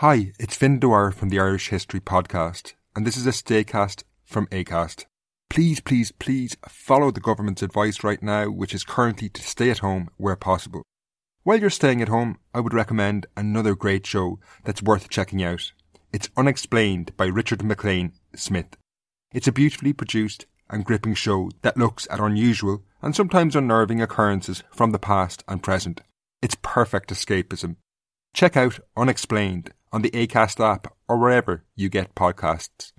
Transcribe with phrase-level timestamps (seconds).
[0.00, 4.46] Hi, it's Finn Dwyer from the Irish History Podcast, and this is a staycast from
[4.48, 5.06] ACAST.
[5.48, 9.78] Please, please, please follow the government's advice right now, which is currently to stay at
[9.78, 10.82] home where possible.
[11.44, 15.72] While you're staying at home, I would recommend another great show that's worth checking out.
[16.12, 18.76] It's Unexplained by Richard MacLean Smith.
[19.32, 24.62] It's a beautifully produced and gripping show that looks at unusual and sometimes unnerving occurrences
[24.70, 26.02] from the past and present.
[26.42, 27.76] It's perfect escapism.
[28.36, 32.92] Check out Unexplained on the ACAST app or wherever you get podcasts.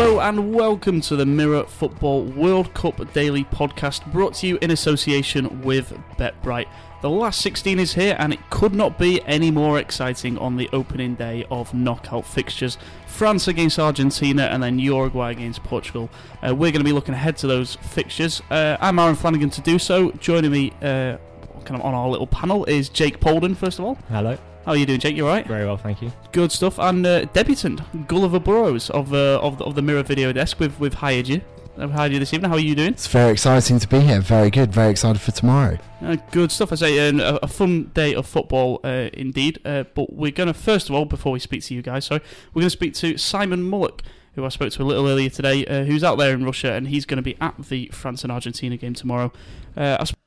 [0.00, 4.70] Hello and welcome to the Mirror Football World Cup Daily Podcast brought to you in
[4.70, 6.68] association with BetBright.
[7.02, 10.70] The last 16 is here and it could not be any more exciting on the
[10.72, 12.78] opening day of knockout fixtures.
[13.08, 16.08] France against Argentina and then Uruguay against Portugal.
[16.42, 18.40] Uh, we're going to be looking ahead to those fixtures.
[18.50, 20.12] Uh, I'm Aaron Flanagan to do so.
[20.12, 21.18] Joining me uh,
[21.66, 23.98] kind of on our little panel is Jake Polden, first of all.
[24.08, 24.38] Hello.
[24.66, 25.16] How are you doing, Jake?
[25.16, 25.46] You alright?
[25.46, 26.12] Very well, thank you.
[26.32, 26.78] Good stuff.
[26.78, 30.60] And uh, debutant Gulliver Burrows of, uh, of, the, of the Mirror Video Desk.
[30.60, 31.40] We've, we've hired you.
[31.78, 32.50] I've hired you this evening.
[32.50, 32.92] How are you doing?
[32.92, 34.20] It's very exciting to be here.
[34.20, 34.70] Very good.
[34.70, 35.78] Very excited for tomorrow.
[36.02, 36.72] Uh, good stuff.
[36.72, 39.60] I say uh, a, a fun day of football uh, indeed.
[39.64, 42.20] Uh, but we're going to first of all, before we speak to you guys, sorry,
[42.52, 44.00] we're going to speak to Simon Mullock,
[44.34, 46.88] who I spoke to a little earlier today, uh, who's out there in Russia, and
[46.88, 49.32] he's going to be at the France and Argentina game tomorrow.
[49.74, 50.20] Uh, I sp-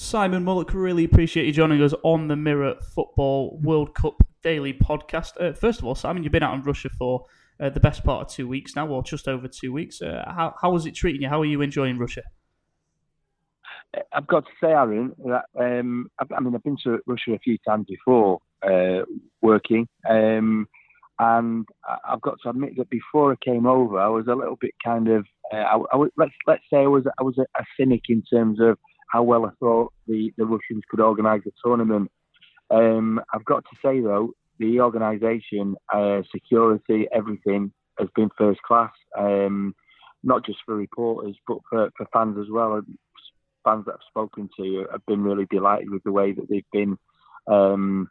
[0.00, 5.32] Simon Mullock, really appreciate you joining us on the Mirror Football World Cup Daily Podcast.
[5.40, 7.26] Uh, first of all, Simon, you've been out in Russia for
[7.58, 10.00] uh, the best part of two weeks now, or just over two weeks.
[10.00, 11.28] Uh, how how was it treating you?
[11.28, 12.22] How are you enjoying Russia?
[14.12, 17.38] I've got to say, Aaron, that um, I, I mean, I've been to Russia a
[17.40, 19.02] few times before uh,
[19.42, 20.68] working, um,
[21.18, 21.66] and
[22.08, 25.08] I've got to admit that before I came over, I was a little bit kind
[25.08, 28.22] of, uh, I, I let's let's say I was I was a, a cynic in
[28.32, 28.78] terms of
[29.08, 32.10] how well I thought the, the Russians could organise the tournament.
[32.70, 38.92] Um, I've got to say though, the organisation, uh, security, everything has been first class.
[39.18, 39.74] Um,
[40.22, 42.80] not just for reporters, but for, for fans as well.
[43.64, 46.98] Fans that I've spoken to have been really delighted with the way that they've been
[47.46, 48.10] um,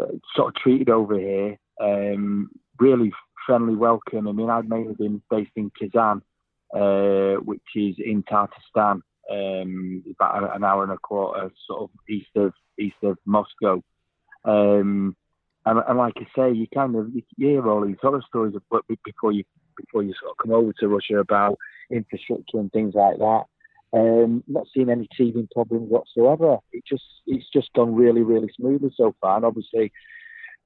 [0.00, 1.58] uh, sort of treated over here.
[1.80, 3.12] Um, really
[3.46, 4.28] friendly welcome.
[4.28, 6.22] I mean, I've mainly been based in Kazan,
[6.74, 12.30] uh, which is in Tartarstan, um, about an hour and a quarter, sort of east
[12.36, 13.82] of east of Moscow.
[14.44, 15.16] Um,
[15.66, 18.54] and, and like I say, you kind of you hear all these horror stories
[19.04, 19.44] before you
[19.76, 21.58] before you sort of come over to Russia about
[21.90, 23.44] infrastructure and things like that.
[23.92, 26.58] Um, not seeing any teething problems whatsoever.
[26.72, 29.36] It just it's just gone really really smoothly so far.
[29.36, 29.92] And obviously,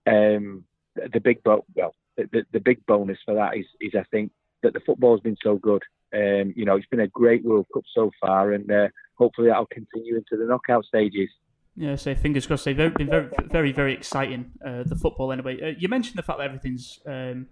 [0.07, 0.65] um,
[0.95, 4.31] the, big bo- well the, the big bonus for that is is I think
[4.63, 5.83] that the football's been so good.
[6.15, 9.67] Um, you know, it's been a great World Cup so far, and uh, hopefully that'll
[9.67, 11.29] continue into the knockout stages.
[11.77, 12.67] Yeah, so fingers crossed.
[12.67, 14.53] They've been very, very, very exciting.
[14.65, 15.61] Uh, the football, anyway.
[15.61, 17.47] Uh, you mentioned the fact that everything's um,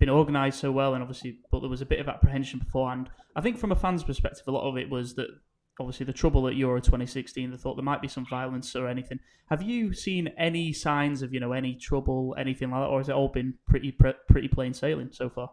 [0.00, 3.10] been organised so well, and obviously, but there was a bit of apprehension beforehand.
[3.36, 5.28] I think from a fan's perspective, a lot of it was that
[5.78, 7.50] obviously the trouble at Euro 2016.
[7.50, 9.20] They thought there might be some violence or anything.
[9.50, 13.08] Have you seen any signs of you know any trouble, anything like that, or has
[13.08, 15.50] it all been pretty pretty plain sailing so far?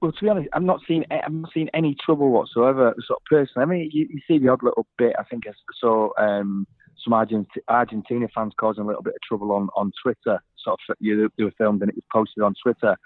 [0.00, 2.94] Well, to be honest, I'm not seeing I'm not seeing any trouble whatsoever.
[3.06, 5.14] Sort of personally, I mean, you, you see the odd little bit.
[5.18, 6.66] I think I saw um,
[7.02, 10.40] some Argent- Argentina fans causing a little bit of trouble on, on Twitter.
[10.56, 12.96] Sort of, you, they were filmed and it was posted on Twitter.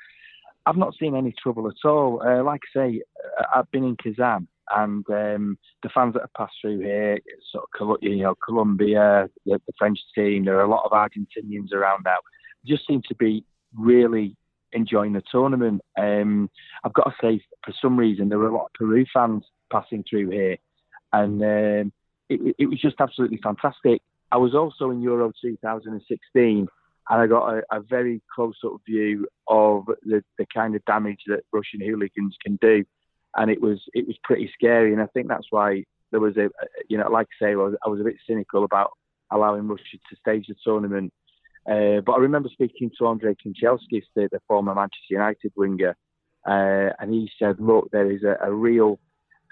[0.67, 2.23] I've not seen any trouble at all.
[2.25, 3.03] Uh, like I say,
[3.39, 7.19] uh, I've been in Kazan, and um, the fans that have passed through here,
[7.51, 10.45] sort of, you know, Colombia, the, the French team.
[10.45, 12.19] There are a lot of Argentinians around now.
[12.65, 14.37] Just seem to be really
[14.73, 15.83] enjoying the tournament.
[15.99, 16.51] Um,
[16.85, 20.05] I've got to say, for some reason, there were a lot of Peru fans passing
[20.09, 20.57] through here,
[21.13, 21.93] and um,
[22.29, 24.01] it, it was just absolutely fantastic.
[24.31, 26.69] I was also in Euro 2016,
[27.11, 31.45] and I got a, a very close-up view of the, the kind of damage that
[31.53, 32.85] Russian hooligans can do,
[33.37, 34.93] and it was it was pretty scary.
[34.93, 36.49] And I think that's why there was a,
[36.89, 38.93] you know, like I say, I was, I was a bit cynical about
[39.31, 41.13] allowing Russia to stage the tournament.
[41.67, 45.97] Uh, but I remember speaking to Andrei Kanchelskis, the, the former Manchester United winger,
[46.47, 48.99] uh, and he said, "Look, there is a, a real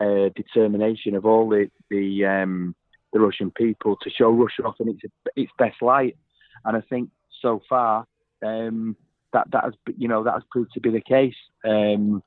[0.00, 2.74] uh, determination of all the the, um,
[3.12, 5.00] the Russian people to show Russia off in its
[5.36, 6.16] its best light."
[6.64, 7.10] And I think
[7.40, 8.06] so far
[8.44, 8.96] um,
[9.32, 11.36] that that has you know that has proved to be the case.
[11.64, 12.22] Um,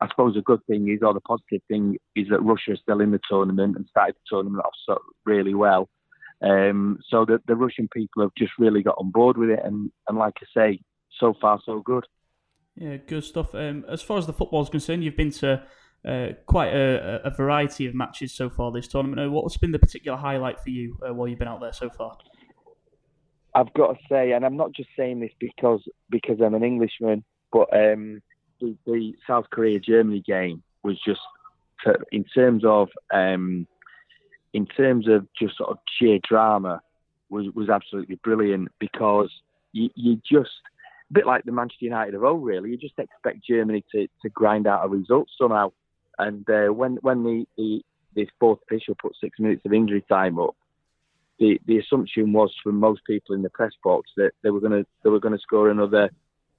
[0.00, 3.00] I suppose a good thing is, or the positive thing is that Russia is still
[3.00, 5.88] in the tournament and started the tournament off so, really well.
[6.42, 9.90] Um, so the, the Russian people have just really got on board with it, and,
[10.08, 10.80] and like I say,
[11.18, 12.04] so far so good.
[12.76, 13.54] Yeah, good stuff.
[13.54, 15.62] Um, as far as the football is concerned, you've been to
[16.06, 19.20] uh, quite a, a, variety of matches so far this tournament.
[19.20, 21.88] Uh, what's been the particular highlight for you uh, while you've been out there so
[21.90, 22.16] far?
[23.54, 25.80] I've got to say, and I'm not just saying this because
[26.10, 28.20] because I'm an Englishman, but um,
[28.60, 31.20] the, the, South Korea Germany game was just
[32.12, 33.66] in terms of um,
[34.56, 36.80] in terms of just sort of sheer drama
[37.28, 39.30] was was absolutely brilliant because
[39.72, 40.62] you, you just
[41.10, 42.70] a bit like the Manchester United of old, really.
[42.70, 45.72] You just expect Germany to, to grind out a result somehow.
[46.18, 47.82] And uh, when when the,
[48.14, 50.56] the fourth official put six minutes of injury time up,
[51.38, 54.86] the, the assumption was from most people in the press box that they were to
[55.04, 56.08] they were to score another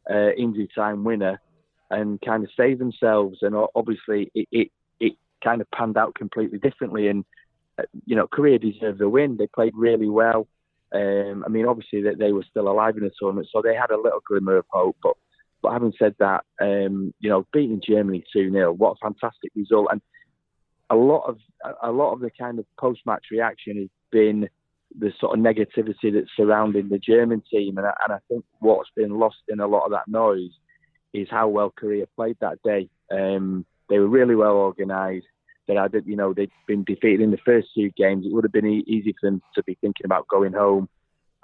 [0.08, 1.42] uh, injury time winner
[1.90, 3.40] and kind of save themselves.
[3.42, 7.08] And obviously, it, it, it kind of panned out completely differently.
[7.08, 7.26] And
[8.06, 9.38] you know, Korea deserved the win.
[9.38, 10.48] They played really well.
[10.94, 13.92] Um, I mean, obviously that they were still alive in the tournament, so they had
[13.92, 14.98] a little glimmer of hope.
[15.04, 15.14] But
[15.62, 19.88] but having said that, um, you know, beating Germany two 0 what a fantastic result!
[19.92, 20.02] And
[20.90, 21.38] a lot of
[21.84, 24.50] a lot of the kind of post match reaction has been
[24.98, 28.90] the sort of negativity that's surrounding the German team, and I, and I think what's
[28.96, 30.52] been lost in a lot of that noise
[31.14, 32.90] is how well Korea played that day.
[33.12, 35.28] Um, they were really well organised.
[35.68, 38.26] They had, you know, they'd been defeated in the first two games.
[38.26, 40.88] It would have been easy for them to be thinking about going home,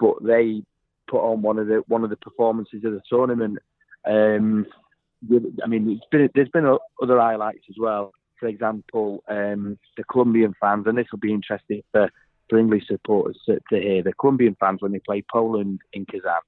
[0.00, 0.62] but they
[1.08, 3.58] put on one of the one of the performances of the tournament.
[4.06, 4.66] Um,
[5.62, 6.66] I mean, been, there's been
[7.02, 8.12] other highlights as well.
[8.40, 12.10] For example, um, the Colombian fans, and this will be interesting for,
[12.48, 14.02] for English supporters to, to hear.
[14.02, 16.40] The Colombian fans, when they played Poland in Kazan,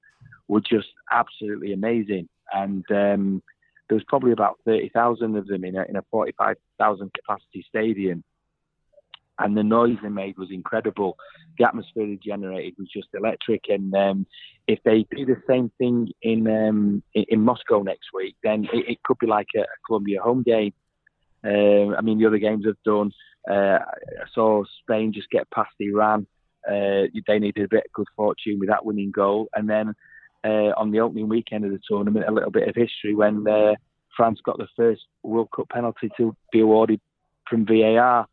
[0.47, 2.29] were just absolutely amazing.
[2.53, 3.43] And um,
[3.87, 8.23] there was probably about 30,000 of them in a, in a 45,000 capacity stadium.
[9.39, 11.15] And the noise they made was incredible.
[11.57, 13.65] The atmosphere they generated was just electric.
[13.69, 14.25] And um,
[14.67, 19.03] if they do the same thing in um, in, Moscow next week, then it, it
[19.03, 20.73] could be like a, a Colombia home game.
[21.43, 23.11] Um, I mean, the other games have done.
[23.47, 26.25] Uh, I saw Spain just get past Iran.
[26.67, 29.93] Uh, they needed a bit of good fortune with that winning goal, and then
[30.47, 33.73] uh, on the opening weekend of the tournament a little bit of history when uh,
[34.15, 37.01] France got the first World Cup penalty to be awarded
[37.49, 38.27] from VAR.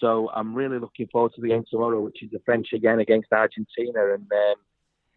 [0.00, 3.32] So I'm really looking forward to the game tomorrow, which is the French again against
[3.32, 4.54] Argentina, and um,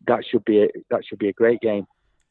[0.08, 1.86] that should be a, that should be a great game.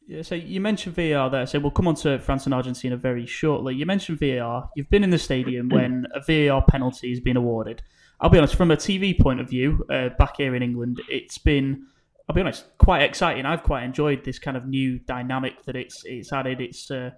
[0.06, 3.25] Yeah, so you mentioned VAR there, so we'll come on to France and Argentina very
[3.25, 3.75] shortly.
[3.75, 4.69] You mentioned VAR.
[4.76, 7.82] You've been in the stadium when a VAR penalty has been awarded.
[8.20, 11.38] I'll be honest, from a TV point of view, uh, back here in England, it's
[11.38, 11.87] been
[12.28, 13.46] I'll be honest, quite exciting.
[13.46, 16.60] I've quite enjoyed this kind of new dynamic that it's it's added.
[16.60, 17.10] It's uh,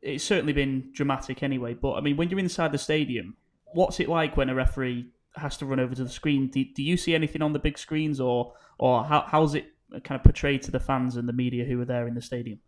[0.00, 1.74] it's certainly been dramatic anyway.
[1.74, 3.36] But I mean, when you're inside the stadium,
[3.72, 6.48] what's it like when a referee has to run over to the screen?
[6.48, 9.66] Do, do you see anything on the big screens, or or how how's it
[10.04, 12.60] kind of portrayed to the fans and the media who are there in the stadium?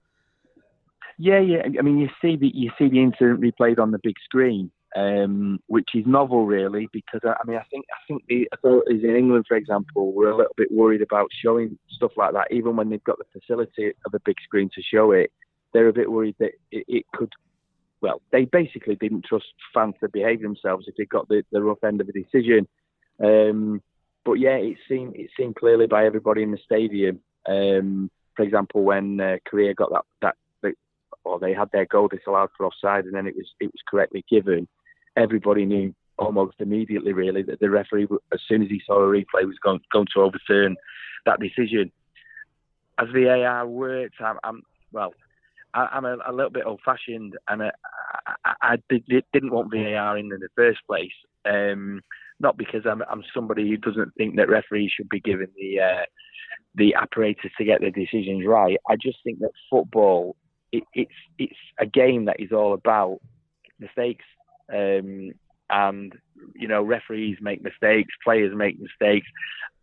[1.18, 1.62] Yeah, yeah.
[1.78, 5.60] I mean, you see the you see the incident replayed on the big screen, um,
[5.66, 9.46] which is novel, really, because I, mean, I think I think the authorities in England,
[9.48, 13.02] for example, were a little bit worried about showing stuff like that, even when they've
[13.02, 15.32] got the facility of a big screen to show it.
[15.72, 17.32] They're a bit worried that it, it could.
[18.00, 21.82] Well, they basically didn't trust fans to behave themselves if they got the, the rough
[21.82, 22.68] end of the decision.
[23.18, 23.82] Um,
[24.24, 27.20] but yeah, it seemed it seemed clearly by everybody in the stadium.
[27.48, 30.34] Um, for example, when uh, Korea got that that
[31.24, 34.24] or they had their goal disallowed for offside, and then it was it was correctly
[34.30, 34.68] given
[35.16, 39.46] everybody knew almost immediately, really, that the referee, as soon as he saw a replay,
[39.46, 40.76] was going, going to overturn
[41.26, 41.90] that decision.
[42.98, 45.12] As VAR works, I'm, I'm well,
[45.74, 47.70] I, am a, a, little bit old-fashioned, and I,
[48.44, 51.12] I, I did, not want VAR in in the first place.
[51.44, 52.00] Um,
[52.40, 56.04] not because I'm, I'm, somebody who doesn't think that referees should be given the uh,
[56.74, 58.76] the apparatus to get their decisions right.
[58.88, 60.36] I just think that football,
[60.72, 63.20] it, it's it's a game that is all about
[63.78, 64.24] mistakes
[64.72, 65.30] um,
[65.70, 66.12] and
[66.54, 69.26] you know referees make mistakes, players make mistakes,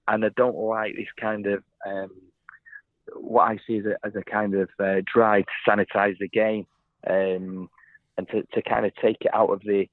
[0.07, 2.09] and I don't like this kind of um,
[3.15, 6.65] what I see as a, as a kind of uh, drive to sanitize the game
[7.07, 7.69] um,
[8.17, 9.88] and to, to kind of take it out of the.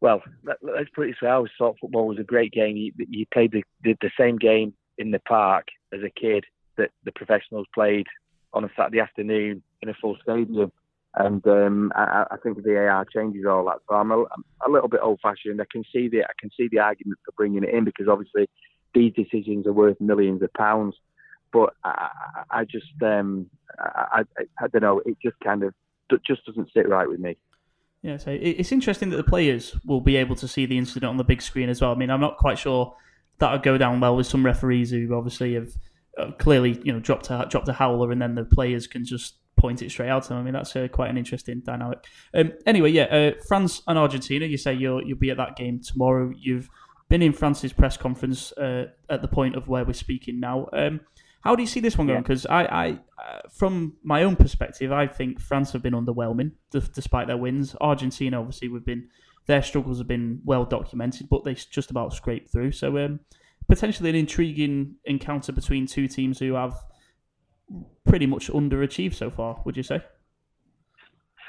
[0.00, 2.76] Well, let, us put it this way: I always thought football was a great game.
[2.76, 6.44] You, you played the, the, the same game in the park as a kid
[6.76, 8.06] that the professionals played
[8.52, 10.70] on a Saturday afternoon in a full stadium
[11.16, 13.78] and um, I, I, think VAR changes all that.
[13.88, 14.24] So I'm a,
[14.68, 15.60] little bit old-fashioned.
[15.60, 18.48] I can see the I can see the argument for bringing it in because obviously
[18.94, 20.96] these decisions are worth millions of pounds.
[21.52, 22.08] But I,
[22.50, 25.02] I just um, I, I, I don't know.
[25.06, 25.72] It just kind of
[26.26, 27.36] just doesn't sit right with me.
[28.02, 31.16] Yeah, so it's interesting that the players will be able to see the incident on
[31.16, 31.92] the big screen as well.
[31.92, 32.94] I mean, I'm not quite sure
[33.38, 35.70] that would go down well with some referees who obviously have
[36.18, 39.36] uh, clearly, you know, dropped a dropped a howler, and then the players can just
[39.64, 40.38] point it straight out to them.
[40.38, 41.98] I mean, that's uh, quite an interesting dynamic.
[42.34, 44.44] Um, anyway, yeah, uh, France and Argentina.
[44.44, 46.32] You say you'll you'll be at that game tomorrow.
[46.36, 46.68] You've
[47.08, 50.68] been in France's press conference uh, at the point of where we're speaking now.
[50.72, 51.00] Um,
[51.40, 52.22] how do you see this one going?
[52.22, 52.86] Because I, I
[53.26, 57.74] uh, from my own perspective, I think France have been underwhelming d- despite their wins.
[57.80, 59.08] Argentina, obviously, we've been
[59.46, 62.72] their struggles have been well documented, but they just about scraped through.
[62.72, 63.20] So um,
[63.68, 66.74] potentially an intriguing encounter between two teams who have
[68.06, 69.60] pretty much underachieved so far.
[69.64, 70.02] Would you say?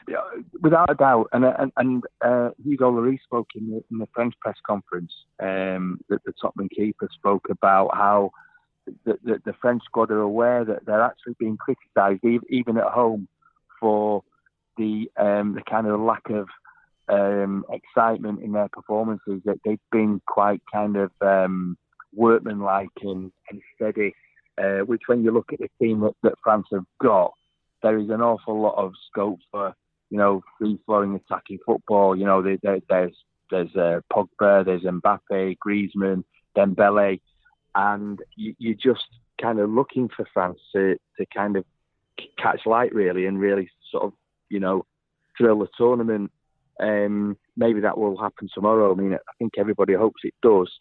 [0.07, 0.17] Yeah,
[0.61, 4.35] without a doubt, and and, and uh, Hugo Lloris spoke in the, in the French
[4.39, 5.11] press conference.
[5.39, 8.31] Um, that the Tottenham keeper spoke about how
[8.85, 13.27] the, the, the, French squad are aware that they're actually being criticised, even at home,
[13.79, 14.23] for
[14.77, 16.47] the um, the kind of lack of
[17.09, 19.41] um, excitement in their performances.
[19.45, 21.77] That they've been quite kind of um,
[22.13, 24.13] workmanlike and, and steady.
[24.57, 27.33] Uh, which, when you look at the team that, France have got,
[27.83, 29.75] there is an awful lot of scope for
[30.09, 32.15] you know free flowing attacking football.
[32.15, 33.15] You know, there, there, there's
[33.51, 36.23] there's uh, Pogba, there's Mbappe, Griezmann,
[36.57, 37.19] Dembele
[37.75, 39.05] and you, you're just
[39.39, 41.65] kind of looking for France to, to kind of
[42.41, 44.13] catch light really and really sort of
[44.49, 44.85] you know
[45.37, 46.31] thrill the tournament.
[46.79, 48.91] Um, maybe that will happen tomorrow.
[48.91, 50.71] I mean, I think everybody hopes it does.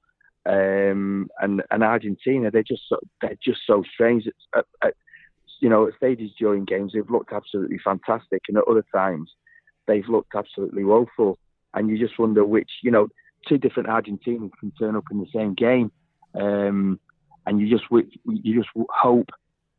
[0.47, 4.25] Um, and and Argentina, they're just so, they're just so strange.
[4.55, 4.95] At, at,
[5.61, 9.31] you know, at stages during games, they've looked absolutely fantastic, and at other times,
[9.87, 11.39] they've looked absolutely woeful.
[11.73, 13.09] And you just wonder which, you know,
[13.49, 15.91] two different Argentinians can turn up in the same game.
[16.35, 17.01] Um,
[17.47, 19.29] and you just you just hope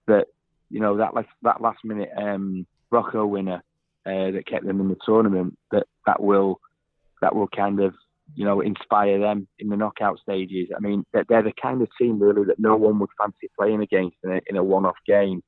[0.08, 0.28] that
[0.70, 3.64] you know that last, that last minute um, Rojo winner
[4.06, 6.60] uh, that kept them in the tournament that that will
[7.22, 7.94] that will kind of
[8.34, 10.70] you know inspire them in the knockout stages.
[10.76, 13.82] I mean they're, they're the kind of team really that no one would fancy playing
[13.82, 15.44] against in a, in a one-off game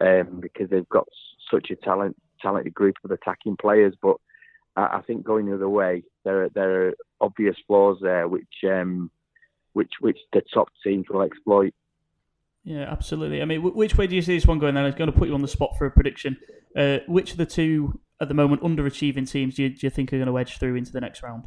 [0.00, 1.06] um, because they've got
[1.50, 3.94] such a talent talented group of attacking players.
[4.02, 4.16] But
[4.76, 8.64] I, I think going the other way, there there are obvious flaws there which.
[8.64, 9.10] Um,
[9.76, 11.74] which which the top teams will exploit.
[12.64, 13.42] Yeah, absolutely.
[13.42, 14.74] I mean, which way do you see this one going?
[14.74, 16.38] Then it's going to put you on the spot for a prediction.
[16.74, 20.12] Uh, which of the two at the moment underachieving teams do you, do you think
[20.12, 21.44] are going to edge through into the next round?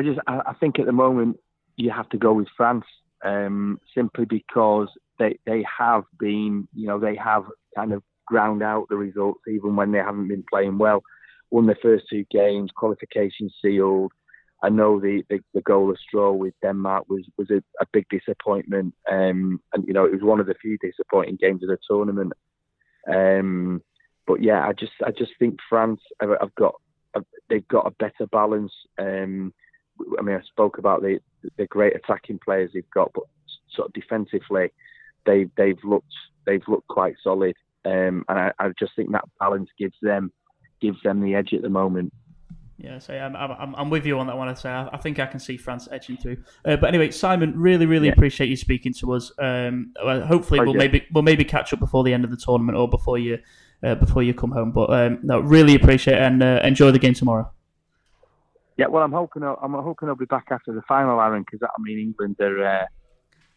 [0.00, 1.38] I just I think at the moment
[1.76, 2.86] you have to go with France
[3.22, 4.88] um, simply because
[5.18, 7.44] they they have been you know they have
[7.76, 11.02] kind of ground out the results even when they haven't been playing well.
[11.50, 14.12] Won their first two games, qualification sealed.
[14.62, 18.94] I know the, the, the goalless draw with Denmark was was a, a big disappointment,
[19.10, 22.32] um, and you know it was one of the few disappointing games of the tournament.
[23.06, 23.82] Um,
[24.26, 26.76] but yeah, I just I just think France have, have got
[27.50, 28.72] they've got a better balance.
[28.98, 29.52] Um,
[30.18, 31.20] I mean, I spoke about the
[31.56, 33.24] the great attacking players they've got, but
[33.74, 34.72] sort of defensively,
[35.26, 36.12] they they've looked
[36.46, 40.32] they've looked quite solid, um, and I, I just think that balance gives them
[40.80, 42.12] gives them the edge at the moment.
[42.82, 44.48] Yeah, so I'm, I'm, I'm with you on that one.
[44.48, 46.38] I say I, I think I can see France edging through.
[46.64, 48.14] Uh, but anyway, Simon, really, really yeah.
[48.14, 49.30] appreciate you speaking to us.
[49.38, 52.88] Um, hopefully, we'll maybe we'll maybe catch up before the end of the tournament or
[52.88, 53.38] before you
[53.82, 54.72] uh, before you come home.
[54.72, 57.50] But um, no, really appreciate it and uh, enjoy the game tomorrow.
[58.80, 61.60] Yeah, well, I'm hoping I'll, I'm hoping I'll be back after the final, Aaron, because
[61.62, 62.86] I mean England are uh,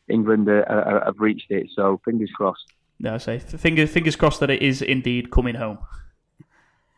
[0.09, 1.67] England are, are, have reached it.
[1.73, 2.73] So fingers crossed.
[2.99, 5.77] No, I say fingers fingers crossed that it is indeed coming home.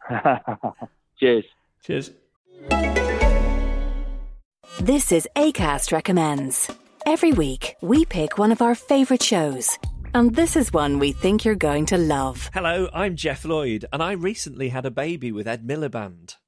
[1.20, 1.46] Cheers.
[1.84, 2.10] Cheers.
[4.80, 6.72] This is ACAST Recommends.
[7.06, 9.78] Every week, we pick one of our favourite shows.
[10.16, 12.50] And this is one we think you're going to love.
[12.56, 16.38] Hello, I'm Geoff Lloyd, and I recently had a baby with Ed Miliband.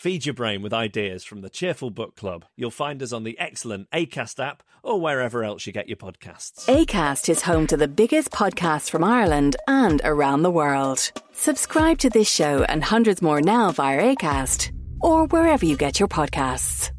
[0.00, 2.46] Feed your brain with ideas from the Cheerful Book Club.
[2.56, 6.64] You'll find us on the excellent ACAST app or wherever else you get your podcasts.
[6.64, 11.12] ACAST is home to the biggest podcasts from Ireland and around the world.
[11.32, 16.08] Subscribe to this show and hundreds more now via ACAST or wherever you get your
[16.08, 16.92] podcasts.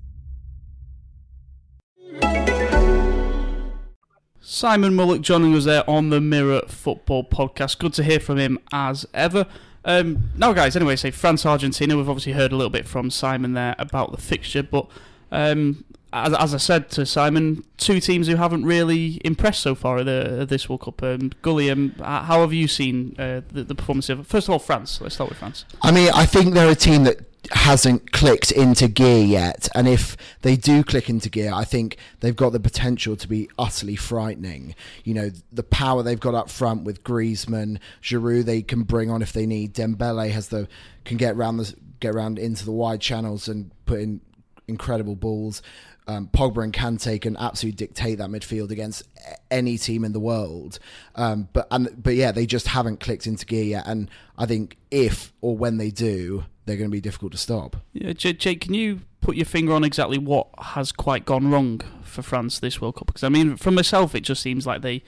[4.42, 7.80] Simon Mullock joining us there on the Mirror Football Podcast.
[7.80, 9.48] Good to hear from him as ever.
[9.84, 11.98] Um, now, guys, anyway, say France Argentina.
[11.98, 14.88] We've obviously heard a little bit from Simon there about the fixture, but
[15.32, 15.84] um,
[16.14, 20.06] as, as, I said to Simon, two teams who haven't really impressed so far at,
[20.06, 21.02] the, at this World Cup.
[21.02, 24.60] Um, Gully, um, how have you seen uh, the, the, performance of, first of all,
[24.60, 25.00] France?
[25.02, 25.66] Let's start with France.
[25.82, 29.68] I mean, I think they're a team that hasn't clicked into gear yet.
[29.76, 33.50] And if they do click into gear, I think they've got the potential to be
[33.58, 34.76] utterly frightening.
[35.04, 39.22] You know, the power they've got up front with Griezmann, Giroud, they can bring on
[39.22, 39.74] if they need.
[39.74, 40.68] Dembele has the
[41.04, 44.22] can get around the get around into the wide channels and put in
[44.68, 45.62] incredible balls.
[46.08, 49.04] Um, Pogba and Kante can absolutely dictate that midfield against
[49.50, 50.80] any team in the world.
[51.16, 53.84] Um, but and but yeah, they just haven't clicked into gear yet.
[53.86, 57.78] And I think if or when they do, they're going to be difficult to stop.
[57.94, 62.22] Yeah, Jake, can you put your finger on exactly what has quite gone wrong for
[62.22, 63.08] France this World Cup?
[63.08, 65.04] Because I mean, for myself, it just seems like they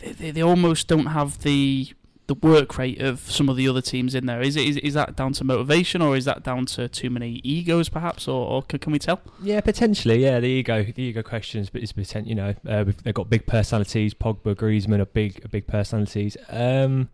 [0.00, 1.88] they, they almost don't have the
[2.26, 4.40] the work rate of some of the other teams in there.
[4.40, 7.40] Is it is, is that down to motivation or is that down to too many
[7.44, 9.20] egos, perhaps, or, or can, can, we tell?
[9.40, 10.22] Yeah, potentially.
[10.22, 12.28] Yeah, the ego the ego questions, but it's potential.
[12.28, 14.14] You know, uh, they've got big personalities.
[14.14, 16.36] Pogba, Griezmann are big big personalities.
[16.48, 17.08] Um,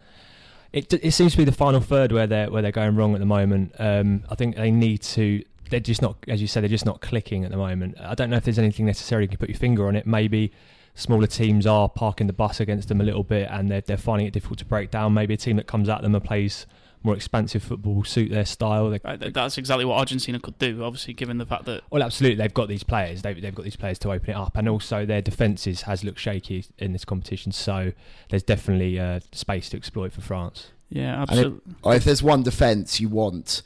[0.73, 3.21] it it seems to be the final third where they're where they're going wrong at
[3.21, 3.75] the moment.
[3.78, 5.42] Um, I think they need to.
[5.69, 7.99] They're just not, as you said, they're just not clicking at the moment.
[7.99, 10.07] I don't know if there's anything necessarily you can put your finger on it.
[10.07, 10.52] Maybe
[10.95, 14.27] smaller teams are parking the bus against them a little bit and they're, they're finding
[14.27, 15.15] it difficult to break down.
[15.15, 16.67] Maybe a team that comes at them and plays
[17.05, 18.91] more expansive football will suit their style.
[18.91, 21.83] They, right, that's exactly what Argentina could do, obviously, given the fact that.
[21.91, 22.37] Well, absolutely.
[22.37, 23.23] They've got these players.
[23.23, 24.57] They've, they've got these players to open it up.
[24.57, 27.53] And also, their defences has looked shaky in this competition.
[27.53, 27.93] So
[28.29, 30.71] there's definitely uh, space to exploit for France.
[30.91, 31.61] Yeah, absolutely.
[31.85, 33.63] If, if there's one defence you want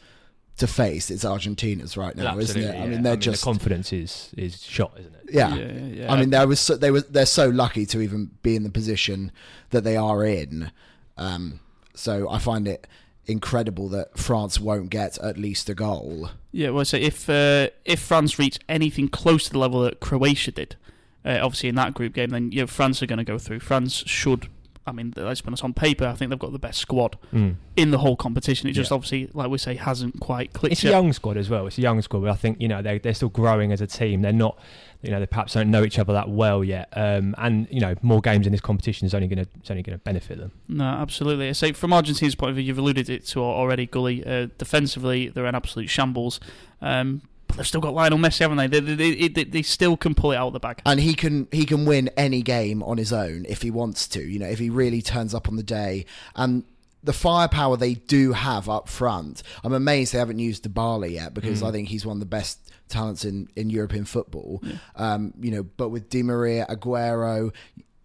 [0.59, 2.75] to face, it's Argentina's right now, isn't it?
[2.75, 2.83] Yeah.
[2.83, 5.31] I mean, they're I mean, just the confidence is is shot, isn't it?
[5.33, 5.73] Yeah, yeah.
[6.03, 6.13] yeah.
[6.13, 8.71] I mean, there was so, they were they're so lucky to even be in the
[8.71, 9.33] position
[9.71, 10.71] that they are in.
[11.19, 11.61] Um,
[11.95, 12.87] so I find it
[13.27, 16.31] incredible that France won't get at least a goal.
[16.53, 20.53] Yeah, well, so if uh, if France reach anything close to the level that Croatia
[20.53, 20.77] did,
[21.25, 23.61] uh, obviously in that group game, then you know, France are going to go through.
[23.61, 24.49] France should
[24.87, 27.57] I mean, let's honest, on paper, I think they've got the best squad mm.
[27.75, 28.69] in the whole competition.
[28.69, 28.95] It just yeah.
[28.95, 30.73] obviously, like we say, hasn't quite clicked.
[30.73, 30.91] It's yet.
[30.91, 31.67] a young squad as well.
[31.67, 33.87] It's a young squad, but I think you know they're they're still growing as a
[33.87, 34.23] team.
[34.23, 34.59] They're not,
[35.03, 36.89] you know, they perhaps don't know each other that well yet.
[36.93, 39.83] Um, and you know, more games in this competition is only going to it's only
[39.83, 40.53] going to benefit them.
[40.69, 41.53] No, absolutely.
[41.55, 44.25] So from Argentina's point of view, you've alluded it to already, Gully.
[44.25, 46.39] Uh, defensively, they're an absolute shambles.
[46.81, 48.67] Um, but they've still got Lionel Messi, haven't they?
[48.67, 49.45] They, they, they?
[49.45, 50.83] they, still can pull it out of the bag.
[50.87, 54.23] And he can he can win any game on his own if he wants to.
[54.23, 56.07] You know, if he really turns up on the day.
[56.35, 56.65] And
[57.03, 61.63] the firepower they do have up front, I'm amazed they haven't used Dybala yet because
[61.63, 61.69] mm.
[61.69, 64.63] I think he's one of the best talents in, in European football.
[64.63, 64.77] Yeah.
[64.97, 67.53] Um, you know, but with Di Maria, Aguero,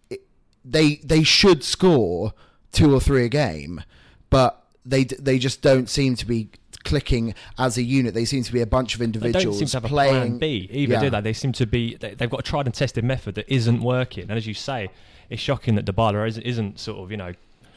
[0.08, 0.20] it,
[0.64, 2.32] they they should score
[2.70, 3.82] two or three a game,
[4.30, 6.50] but they they just don't seem to be
[6.84, 8.14] clicking as a unit.
[8.14, 10.16] They seem to be a bunch of individuals they don't seem to have playing.
[10.16, 11.00] A plan B either, yeah.
[11.00, 11.20] do they?
[11.20, 11.96] They seem to be.
[11.96, 14.24] They, have got a tried and tested method that isn't working.
[14.24, 14.88] And as you say,
[15.30, 17.32] it's shocking that Dybala isn't, isn't sort of you know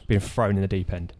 [0.06, 1.12] being thrown in the deep end.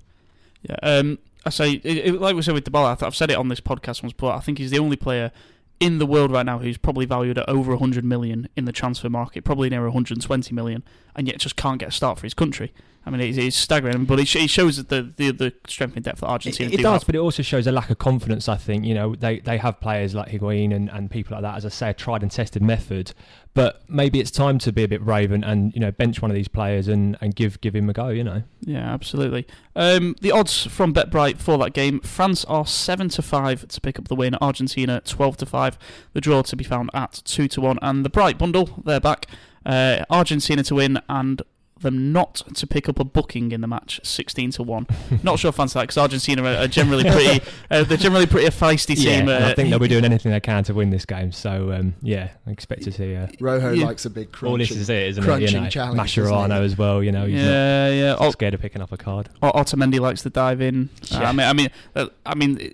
[0.62, 3.03] Yeah, um, I say it, it, like we said with Dybala.
[3.03, 5.31] I've said it on this podcast once, but I think he's the only player
[5.79, 9.11] in the world right now who's probably valued at over 100 million in the transfer
[9.11, 10.83] market, probably near 120 million,
[11.14, 12.72] and yet just can't get a start for his country.
[13.07, 16.21] I mean, it's, it's staggering, but it, it shows the, the the strength and depth
[16.21, 16.69] that Argentina.
[16.69, 17.07] It, it do does, have.
[17.07, 18.49] but it also shows a lack of confidence.
[18.49, 21.55] I think you know they, they have players like Higuain and, and people like that,
[21.57, 23.12] as I say, a tried and tested method.
[23.55, 26.33] But maybe it's time to be a bit brave and, and you know bench one
[26.33, 28.09] of these players and, and give give him a go.
[28.09, 28.42] You know.
[28.62, 29.47] Yeah, absolutely.
[29.77, 34.01] Um, the odds from BetBright for that game: France are seven to five to pick
[34.01, 34.35] up the win.
[34.40, 35.79] Argentina twelve to five.
[36.12, 37.79] The draw to be found at two to one.
[37.83, 39.27] And the Bright bundle, they're back.
[39.64, 41.42] Uh, Argentina to win and
[41.81, 44.87] them not to pick up a booking in the match, sixteen to one.
[45.23, 47.45] not sure if fancy that because Argentina are, are, generally pretty.
[47.69, 49.29] Uh, they're generally pretty a feisty team.
[49.29, 51.33] Uh, I think they'll be doing anything they can to win this game.
[51.33, 53.17] So um, yeah, I expect to see.
[53.17, 53.87] Uh, Rojo yeah.
[53.87, 55.51] likes a big crunching, all this is it, isn't it?
[55.51, 57.03] You know, challenge, Mascherano as well.
[57.03, 58.31] You know, he's yeah, yeah.
[58.31, 59.29] scared of picking up a card.
[59.43, 60.91] Otamendi likes to dive in.
[61.05, 61.19] Yeah.
[61.19, 62.73] Uh, I mean, I mean, uh, I mean,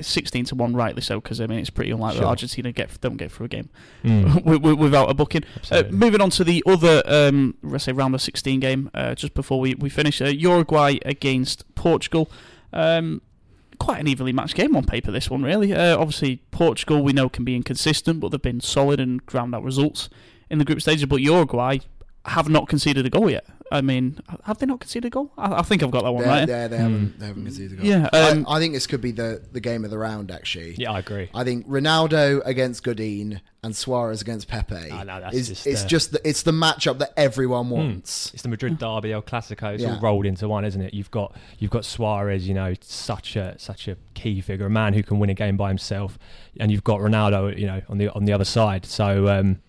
[0.00, 2.28] sixteen to one, rightly so, because I mean it's pretty unlikely sure.
[2.28, 3.68] Argentina get don't get through a game
[4.04, 4.76] mm.
[4.76, 5.44] without a booking.
[5.70, 8.90] Uh, moving on to the other, um, let's say round of sixteen game.
[8.94, 12.30] Uh, just before we we finish, uh, Uruguay against Portugal.
[12.72, 13.22] Um,
[13.78, 15.10] quite an evenly matched game on paper.
[15.10, 15.72] This one, really.
[15.72, 19.62] Uh, obviously, Portugal we know can be inconsistent, but they've been solid and ground out
[19.62, 20.08] results
[20.50, 21.06] in the group stages.
[21.06, 21.78] But Uruguay
[22.26, 23.46] have not conceded a goal yet.
[23.70, 25.32] I mean, have they not conceded a goal?
[25.36, 26.48] I, I think I've got that one they, right.
[26.48, 27.16] Yeah, they haven't.
[27.16, 27.18] Mm.
[27.18, 27.86] They haven't conceded a goal.
[27.86, 30.30] Yeah, um, I, I, think this could be the, the game of the round.
[30.30, 31.28] Actually, yeah, I agree.
[31.34, 35.86] I think Ronaldo against Godin and Suarez against Pepe oh, no, is just, it's uh,
[35.88, 37.72] just the, it's the matchup that everyone hmm.
[37.72, 38.28] wants.
[38.28, 38.34] Mm.
[38.34, 39.74] It's the Madrid derby, El Clasico.
[39.74, 39.94] It's yeah.
[39.94, 40.94] all rolled into one, isn't it?
[40.94, 44.94] You've got you've got Suarez, you know, such a such a key figure, a man
[44.94, 46.18] who can win a game by himself,
[46.60, 48.86] and you've got Ronaldo, you know, on the on the other side.
[48.86, 49.28] So.
[49.28, 49.60] Um,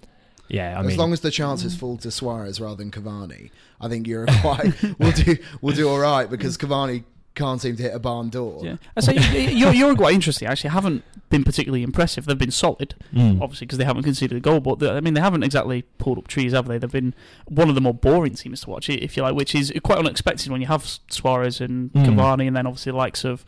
[0.48, 3.88] yeah, I as mean, long as the chances fall to Suarez rather than Cavani, I
[3.90, 7.04] think Uruguay will do will do all right because Cavani
[7.34, 8.62] can't seem to hit a barn door.
[8.64, 10.48] Yeah, I say Ur- Uruguay interesting.
[10.48, 12.26] Actually, haven't been particularly impressive.
[12.26, 13.42] They've been solid, Mm.
[13.42, 14.62] obviously, because they haven't conceded a goal.
[14.62, 16.78] But the, I mean, they haven't exactly pulled up trees, have they?
[16.78, 17.14] They've been
[17.50, 20.50] one of the more boring teams to watch, if you like, which is quite unexpected
[20.50, 22.06] when you have Suarez and Mm.
[22.06, 23.44] Cavani, and then obviously the likes of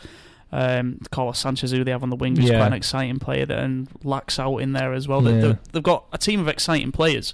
[0.51, 2.57] um, Carlos Sanchez, who they have on the wing, who's Yeah.
[2.57, 5.21] quite an exciting player, that- and Laxalt in there as well.
[5.21, 5.41] They, Yeah.
[5.41, 7.33] they've, they've got a team of exciting players,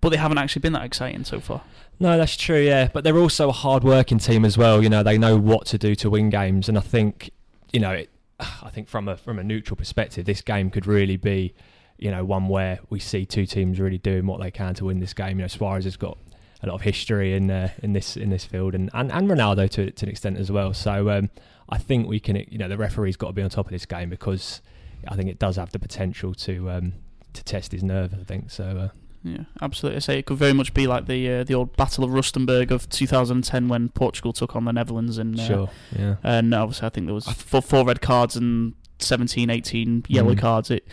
[0.00, 1.62] but they haven't actually been that exciting so far.
[2.00, 2.60] No, that's true.
[2.60, 4.82] Yeah, but they're also a hard-working team as well.
[4.82, 7.30] You know, they know what to do to win games, and I think,
[7.72, 11.16] you know, it, I think from a from a neutral perspective, this game could really
[11.16, 11.54] be,
[11.98, 15.00] you know, one where we see two teams really doing what they can to win
[15.00, 15.38] this game.
[15.38, 16.16] You know, Suarez has got
[16.62, 19.68] a lot of history in uh, in this in this field, and, and, and Ronaldo
[19.70, 20.72] to to an extent as well.
[20.74, 21.30] So um,
[21.68, 23.86] I think we can, you know, the referee's got to be on top of this
[23.86, 24.62] game because
[25.06, 26.92] I think it does have the potential to um,
[27.34, 28.14] to test his nerve.
[28.18, 28.64] I think so.
[28.64, 28.88] Uh,
[29.24, 29.96] Yeah, absolutely.
[29.96, 32.70] I say it could very much be like the uh, the old Battle of Rustenburg
[32.70, 35.70] of 2010 when Portugal took on the Netherlands and uh, Sure.
[35.98, 36.16] Yeah.
[36.22, 40.38] and obviously I think there was four, four red cards and 17, 18 yellow Mm.
[40.38, 40.70] cards.
[40.70, 40.86] It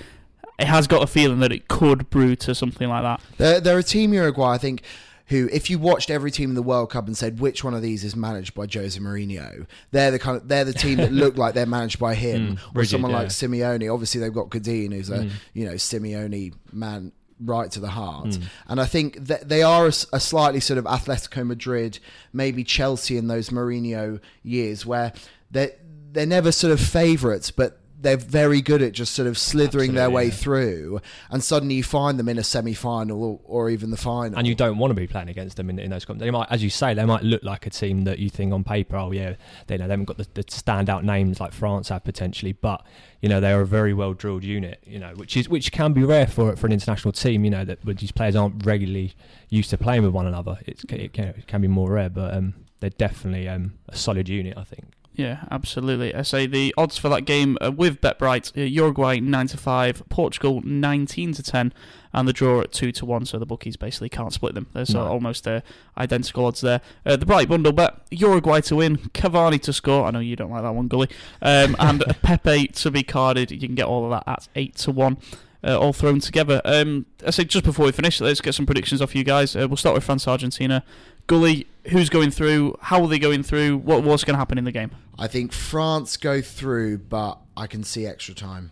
[0.59, 3.19] it has got a feeling that it could brew to something like that.
[3.37, 4.83] They're, they're a team Uruguay, I think,
[5.27, 7.81] who, if you watched every team in the World Cup and said which one of
[7.81, 11.37] these is managed by Jose Mourinho, they're the kind of they're the team that look
[11.37, 13.17] like they're managed by him Mm, or rigid, someone yeah.
[13.19, 13.91] like Simeone.
[13.93, 15.31] Obviously, they've got Godin, who's a Mm.
[15.53, 17.11] you know Simeone man
[17.41, 18.27] right to the heart.
[18.27, 18.43] Mm.
[18.67, 21.99] And I think that they are a slightly sort of Atletico Madrid,
[22.31, 25.11] maybe Chelsea in those Mourinho years, where
[25.51, 25.73] they
[26.11, 30.09] they're never sort of favourites, but they're very good at just sort of slithering their
[30.09, 30.31] way yeah.
[30.31, 34.37] through, and suddenly you find them in a semi-final or, or even the final.
[34.37, 36.05] and you don't want to be playing against them in, in those.
[36.05, 38.53] com- They might, as you say, they might look like a team that you think
[38.53, 39.35] on paper, oh yeah,
[39.67, 42.85] they know they haven't got the, the standout names like France have potentially, but
[43.21, 44.83] you know they are a very well drilled unit.
[44.85, 47.43] You know, which is which can be rare for for an international team.
[47.43, 49.15] You know that these players aren't regularly
[49.49, 52.33] used to playing with one another, it's, it, can, it can be more rare, but
[52.33, 54.57] um, they're definitely um, a solid unit.
[54.57, 54.85] I think.
[55.17, 56.13] Yeah, absolutely.
[56.13, 60.03] I say the odds for that game uh, with BetBright: uh, Uruguay nine to five,
[60.09, 61.71] Portugal nineteen to ten,
[62.13, 63.25] and the draw at two to one.
[63.25, 64.67] So the bookies basically can't split them.
[64.73, 65.07] There's No.
[65.07, 65.61] almost uh,
[65.97, 66.81] identical odds there.
[67.05, 70.05] Uh, the bright bundle bet: Uruguay to win, Cavani to score.
[70.05, 71.09] I know you don't like that one, Gully,
[71.41, 73.51] um, and Pepe to be carded.
[73.51, 75.17] You can get all of that at eight to one.
[75.63, 76.61] Uh, all thrown together.
[76.63, 79.55] Um, I say just before we finish, let's get some predictions off you guys.
[79.55, 80.83] Uh, we'll start with France Argentina.
[81.27, 82.77] Gully, who's going through?
[82.81, 83.77] How are they going through?
[83.77, 84.91] What what's going to happen in the game?
[85.17, 88.71] I think France go through, but I can see extra time.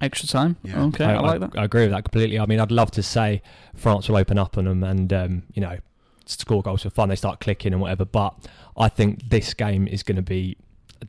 [0.00, 0.56] Extra time.
[0.62, 0.82] Yeah.
[0.84, 1.58] Okay, I, like that.
[1.58, 2.38] I agree with that completely.
[2.38, 3.40] I mean, I'd love to say
[3.74, 5.78] France will open up on them and um, you know
[6.26, 7.08] score goals for fun.
[7.08, 8.04] They start clicking and whatever.
[8.04, 8.34] But
[8.76, 10.56] I think this game is going to be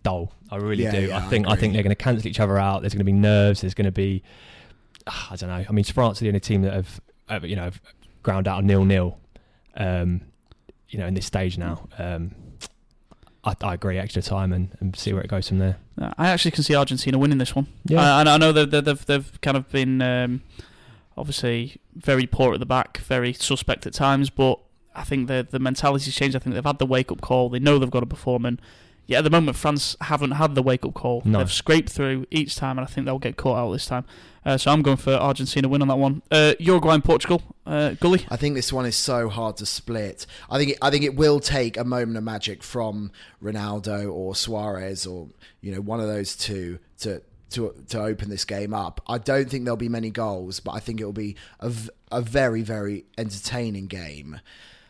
[0.03, 0.31] dull.
[0.49, 1.01] I really Yeah, do.
[1.07, 1.59] yeah, I I think I, agree.
[1.61, 2.81] think they're going to cancel each other out.
[2.81, 3.61] There's going to be nerves.
[3.61, 4.23] There's going to be
[5.07, 5.65] ah, I don't know.
[5.67, 7.81] I mean, France are the only team that have, have you know have
[8.23, 9.17] ground out a nil nil.
[9.75, 10.21] Um,
[10.93, 11.87] you know, in this stage now.
[11.97, 12.35] Um,
[13.43, 13.97] I, I agree.
[13.97, 15.77] Extra time and, and see where it goes from there.
[15.99, 17.67] Uh, I actually can see Argentina winning this one.
[17.85, 17.99] Yeah.
[17.99, 20.43] Uh, and I know they've, they've they've kind of been um,
[21.17, 24.59] obviously very poor at the back, very suspect at times, but
[24.95, 26.35] I think the the mentality's changed.
[26.35, 27.49] I think they've had the wake up call.
[27.49, 28.61] They know they've got to perform, and
[29.13, 31.21] yeah, at the moment France haven't had the wake up call.
[31.23, 31.37] No.
[31.39, 34.05] They've scraped through each time, and I think they'll get caught out this time.
[34.45, 36.21] Uh, so I'm going for Argentina win on that one.
[36.29, 37.41] Uh, Uruguay and Portugal.
[37.65, 38.25] Uh, Gully.
[38.29, 40.25] I think this one is so hard to split.
[40.49, 44.35] I think it, I think it will take a moment of magic from Ronaldo or
[44.35, 45.29] Suarez or
[45.61, 47.21] you know one of those two to
[47.51, 48.99] to to open this game up.
[49.07, 51.89] I don't think there'll be many goals, but I think it will be a, v-
[52.11, 54.41] a very very entertaining game.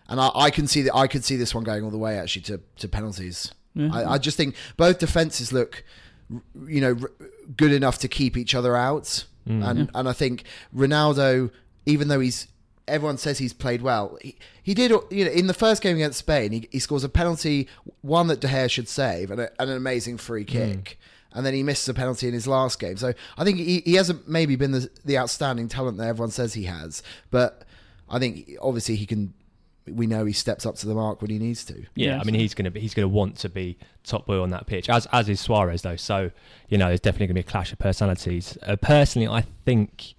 [0.07, 2.17] And I, I can see that I could see this one going all the way
[2.17, 3.51] actually to, to penalties.
[3.75, 3.89] Yeah.
[3.91, 5.83] I, I just think both defenses look,
[6.67, 7.11] you know, r-
[7.57, 9.67] good enough to keep each other out, mm.
[9.67, 10.43] and and I think
[10.75, 11.51] Ronaldo,
[11.85, 12.47] even though he's
[12.87, 16.19] everyone says he's played well, he, he did you know in the first game against
[16.19, 17.67] Spain he, he scores a penalty,
[18.01, 20.49] one that De Gea should save, and, a, and an amazing free mm.
[20.49, 20.99] kick.
[21.35, 22.95] And then he misses a penalty in his last game.
[22.95, 26.53] So I think he, he hasn't maybe been the, the outstanding talent that everyone says
[26.53, 27.01] he has.
[27.31, 27.63] But
[28.07, 29.33] I think obviously he can.
[29.87, 31.81] We know he steps up to the mark when he needs to.
[31.95, 32.19] Yeah, Yeah.
[32.19, 34.49] I mean he's going to be he's going to want to be top boy on
[34.51, 35.95] that pitch, as as is Suarez though.
[35.95, 36.31] So
[36.69, 38.57] you know, there's definitely going to be a clash of personalities.
[38.63, 40.15] Uh, personally, I think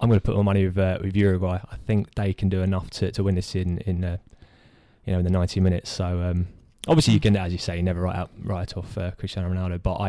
[0.00, 1.58] I'm going to put my money with uh, with Uruguay.
[1.70, 4.18] I think they can do enough to, to win this in in uh,
[5.04, 5.90] you know in the 90 minutes.
[5.90, 6.48] So um,
[6.86, 9.94] obviously you can, as you say, never write out write off uh, Cristiano Ronaldo, but
[9.94, 10.08] I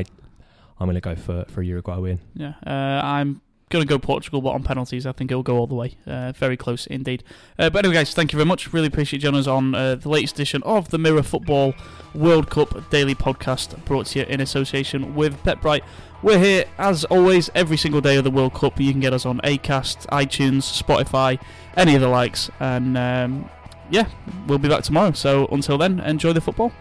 [0.79, 2.19] I'm going to go for for a Uruguay win.
[2.35, 5.67] Yeah, uh, I'm going to go Portugal, but on penalties, I think it'll go all
[5.67, 5.95] the way.
[6.05, 7.23] Uh, very close indeed.
[7.57, 8.73] Uh, but anyway, guys, thank you very much.
[8.73, 11.73] Really appreciate joining us on uh, the latest edition of the Mirror Football
[12.13, 15.81] World Cup Daily Podcast, brought to you in association with BetBright.
[16.21, 18.79] We're here, as always, every single day of the World Cup.
[18.79, 21.39] You can get us on Acast, iTunes, Spotify,
[21.77, 22.49] any of the likes.
[22.59, 23.49] And um,
[23.89, 24.09] yeah,
[24.47, 25.13] we'll be back tomorrow.
[25.13, 26.73] So until then, enjoy the football.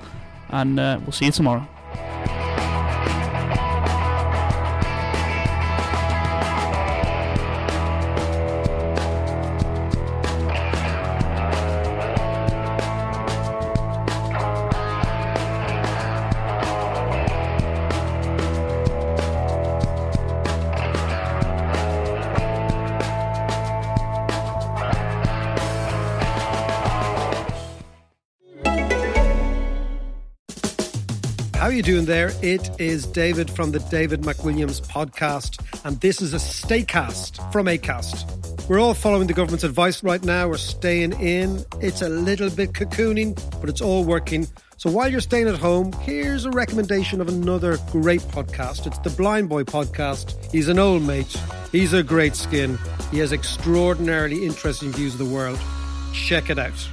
[0.51, 1.67] and uh, we'll see you tomorrow.
[31.79, 32.33] You doing there?
[32.43, 38.69] It is David from the David McWilliams podcast, and this is a Staycast from ACAST.
[38.69, 40.49] We're all following the government's advice right now.
[40.49, 41.65] We're staying in.
[41.81, 44.49] It's a little bit cocooning, but it's all working.
[44.77, 48.89] So while you're staying at home, here's a recommendation of another great podcast.
[48.89, 50.35] It's the Blind Boy podcast.
[50.51, 51.41] He's an old mate.
[51.71, 52.77] He's a great skin.
[53.13, 55.61] He has extraordinarily interesting views of the world.
[56.13, 56.89] Check it out.